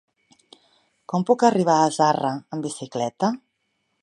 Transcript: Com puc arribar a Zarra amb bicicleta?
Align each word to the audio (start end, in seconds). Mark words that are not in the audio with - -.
Com 1.13 1.27
puc 1.31 1.45
arribar 1.51 1.77
a 1.83 1.93
Zarra 1.99 2.35
amb 2.39 2.69
bicicleta? 2.71 3.35